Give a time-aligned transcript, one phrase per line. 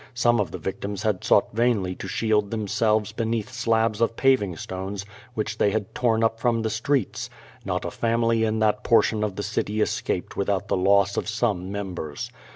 [0.15, 5.05] Some of the victims had sought vainly to shield themselves beneath slabs of paving stones
[5.35, 7.29] which they had torn up from the streets.
[7.65, 11.71] Not a family in that portion of tlie city escaped without the loss of some
[11.71, 12.31] mem bers.